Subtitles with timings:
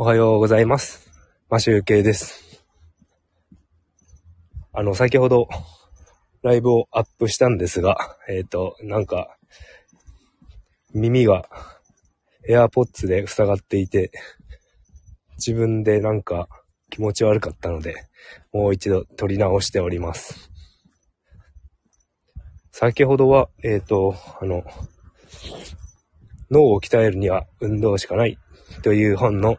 [0.00, 1.10] おはようございます。
[1.50, 2.64] マシュウケイです。
[4.72, 5.48] あの、先ほど、
[6.40, 9.36] ライブをアップしたんですが、えっ、と、なんか、
[10.94, 11.48] 耳が、
[12.48, 14.12] AirPods で塞がっていて、
[15.36, 16.48] 自分でなんか
[16.90, 17.96] 気持ち悪かったので、
[18.52, 20.52] もう一度撮り直しております。
[22.70, 24.62] 先ほどは、えっ、と、あの、
[26.52, 28.38] 脳を鍛えるには運動しかない
[28.84, 29.58] という本の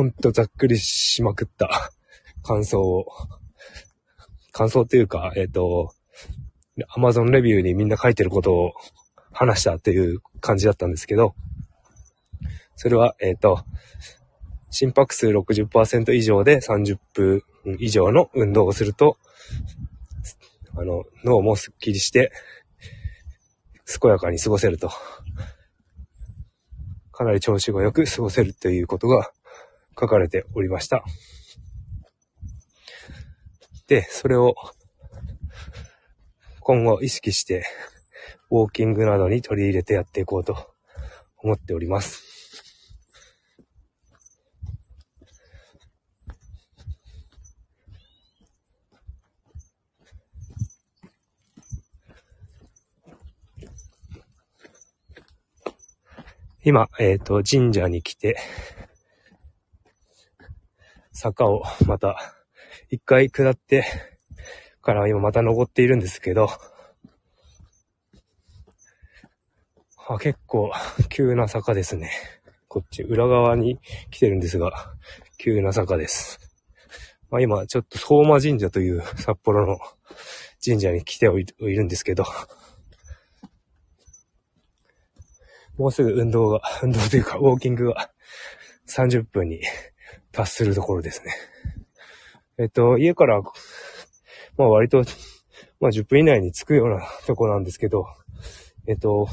[0.00, 1.68] ほんとざっくりしまくった。
[2.42, 3.04] 感想を、
[4.50, 5.92] 感想っていうか、えっ、と、
[6.96, 8.72] Amazon レビューにみんな書いてることを
[9.30, 11.34] 話したっていう感じだったんですけど、
[12.76, 13.62] それは、えっ、と、
[14.70, 17.42] 心拍数60%以上で30分
[17.78, 19.18] 以上の運動をすると、
[20.78, 22.32] あの、脳もスッキリして、
[24.00, 24.90] 健やかに過ごせると。
[27.12, 29.30] かなり調子がよく過ごせるということが
[29.98, 31.04] 書かれておりました。
[33.86, 34.54] で、それを
[36.60, 37.64] 今後意識して、
[38.50, 40.74] ウォーキングなどに取り入れてやっていこうと
[41.38, 42.30] 思っております。
[56.62, 58.36] 今、えっ、と、神社に来て、
[61.20, 62.16] 坂をまた
[62.88, 63.84] 一回下って
[64.80, 66.48] から今また登っているんですけど、
[70.08, 70.72] あ結構
[71.10, 72.10] 急な坂ですね。
[72.68, 73.78] こっち裏側に
[74.10, 74.72] 来てるんですが、
[75.36, 76.40] 急な坂です。
[77.30, 79.78] まあ今ちょっと相馬神社という札幌の
[80.64, 82.24] 神社に来ておいるんですけど、
[85.76, 88.10] もうすぐ運動が、運動というかウォーキングが
[88.88, 89.60] 30分に
[90.32, 91.32] 達するところですね。
[92.58, 93.40] えっと、家から、
[94.56, 95.04] まあ割と、
[95.80, 98.06] まあ10分以内に着くようなとこなんですけど、
[98.86, 99.28] えっと、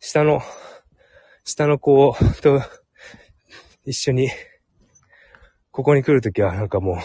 [0.00, 0.40] 下の、
[1.44, 2.60] 下の子と
[3.84, 4.30] 一緒に、
[5.70, 6.96] ここに来るときはなんかもう、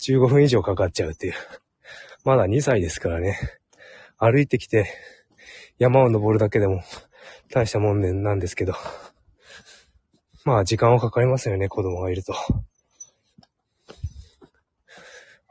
[0.00, 1.34] 15分以上かかっちゃうっていう。
[2.24, 3.38] まだ2歳ですからね。
[4.18, 4.86] 歩いてきて、
[5.78, 6.82] 山を登るだけでも
[7.50, 8.74] 大したもんねなんですけど。
[10.44, 12.34] まあ時間はかかりますよね、子供がいると。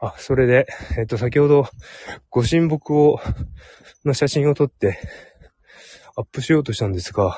[0.01, 0.65] あ、それで、
[0.97, 1.67] えっと、先ほど、
[2.29, 3.19] ご神木を、
[4.05, 4.97] の写真を撮って、
[6.15, 7.37] アップしようとしたんですが、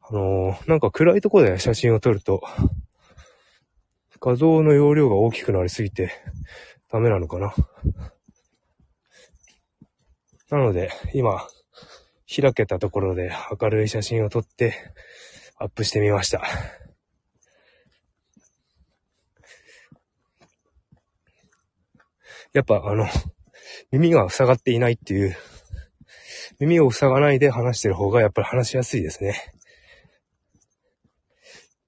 [0.00, 2.42] あのーなんか暗いとこで写真を撮ると、
[4.20, 6.10] 画像の容量が大きくなりすぎて、
[6.90, 7.52] ダメなのかな。
[10.50, 11.46] なので、今、
[12.26, 14.74] 開けたところで明るい写真を撮って
[15.58, 16.42] アップしてみました。
[22.52, 23.06] やっぱあの、
[23.90, 25.36] 耳が塞がっていないっていう、
[26.60, 29.52] 耳を塞がないで話してる方がやっぱり話しやすいですね。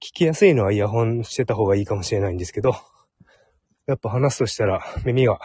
[0.01, 2.75] 聞きやすいのはイヤホンしてた方がいいかもしれないんですけど、
[3.87, 5.39] やっぱ話すとしたら耳が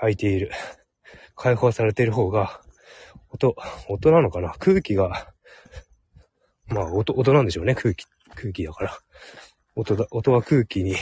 [0.00, 0.50] 開いている。
[1.36, 2.60] 解放されている方が、
[3.30, 3.56] 音、
[3.88, 4.54] 音なのかな？
[4.58, 5.32] 空気が、
[6.66, 7.74] まあ音、音なんでしょうね。
[7.74, 8.98] 空気、空気だから。
[9.74, 10.96] 音だ、音は空気に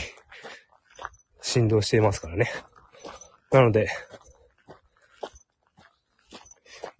[1.41, 2.49] 振動していますからね。
[3.51, 3.89] なので、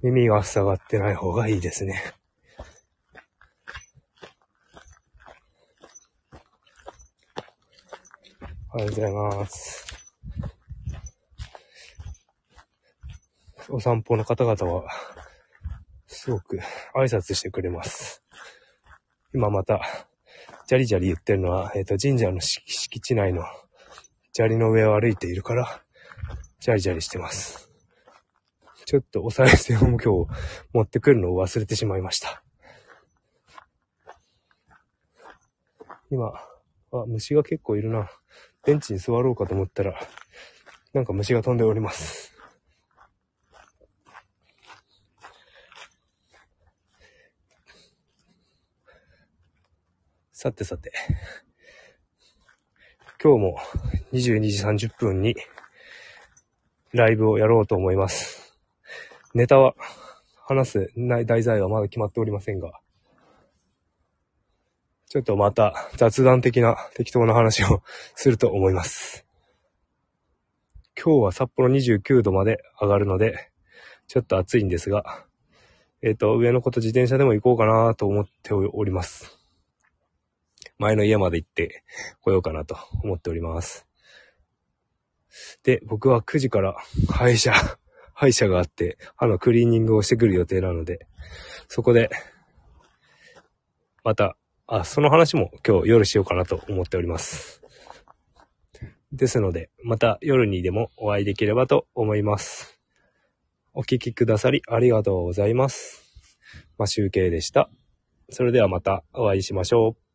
[0.01, 2.01] 耳が塞がってない方がいいですね。
[8.73, 9.90] おはようございます。
[13.73, 14.89] お散歩の方々は、
[16.05, 16.57] すごく
[16.93, 18.21] 挨拶してくれます。
[19.33, 19.79] 今また、
[20.67, 23.45] ジャリジャリ言ってるのは、えっ、と、神社の敷敷地内の
[24.33, 25.81] 砂利の上を歩いているから、
[26.59, 27.71] ジャリジャリしてます。
[28.85, 30.07] ちょっとお賽銭を今日
[30.73, 32.43] 持ってくるのを忘れてしまいました。
[36.11, 36.27] 今、
[36.91, 38.09] あ、虫が結構いるな。
[38.65, 39.97] ベンチに座ろうかと思ったら、
[40.93, 42.30] なんか虫が飛んでおります。
[50.43, 50.91] さてさて。
[53.23, 53.57] 今日も
[54.11, 55.35] 22時30分に
[56.93, 58.57] ライブをやろうと思います。
[59.35, 59.75] ネタは
[60.47, 62.79] 話すない題材はまだ決まっておりませんが、
[65.09, 67.83] ちょっとまた雑談的な適当な話を
[68.15, 69.27] すると思います。
[70.99, 73.51] 今日は札幌29度まで上がるので、
[74.07, 75.23] ちょっと暑いんですが、
[76.01, 79.40] えっ、と、上の子と自転車でも行こうかなと思っております。
[80.81, 81.83] 前の家まで行って
[82.21, 83.87] 来ようかなと思っております。
[85.63, 86.75] で、僕は9時から
[87.07, 87.53] 歯医者、
[88.15, 91.07] 歯医者があって、歯のクリーニングをしてくる予定なので、
[91.67, 92.09] そこで、
[94.03, 94.35] また、
[94.65, 97.61] あ、その話も今日夜しようかなと思っております。
[99.11, 102.81] ですので、また夜にでもお会いできればと思います。
[103.73, 106.03] お聴きくださりありがとうございます。
[106.79, 107.69] ま、集計でした。
[108.29, 110.10] それではまたお会いしましょう。